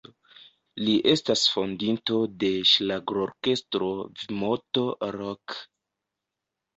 Li 0.85 0.93
estas 1.09 1.41
fondinto 1.55 2.15
de 2.43 2.49
ŝlagrorkestro 2.69 3.91
"V'Moto-Rock". 4.23 5.59